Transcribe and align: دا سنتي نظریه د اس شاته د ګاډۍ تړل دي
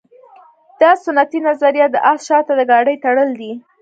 دا 0.81 0.91
سنتي 1.05 1.39
نظریه 1.47 1.87
د 1.91 1.95
اس 2.11 2.19
شاته 2.27 2.53
د 2.57 2.61
ګاډۍ 2.71 2.95
تړل 3.03 3.29
دي 3.39 3.51